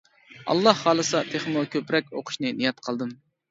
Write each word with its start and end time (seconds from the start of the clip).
ئاللا 0.53 0.73
خالىسا 0.79 1.21
تېخىمۇ 1.35 1.63
كۆپرەك 1.77 2.11
ئوقۇشنى 2.17 2.57
نىيەت 2.59 2.85
قىلدىم. 2.91 3.17